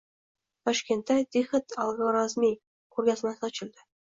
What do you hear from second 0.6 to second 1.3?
Toshkentda